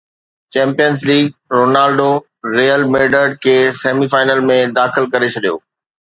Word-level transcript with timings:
champions 0.53 0.99
league 1.09 1.25
Ronaldo 1.55 2.09
Real 2.55 2.81
Madrid 2.93 3.35
کي 3.43 3.53
semi 3.81 4.07
final 4.13 4.41
۾ 4.55 4.57
داخل 4.79 5.07
ڪري 5.13 5.29
ڇڏيو 5.35 5.53